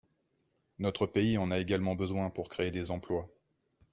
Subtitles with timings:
[0.79, 3.29] Notre pays en a également besoin pour créer des emplois.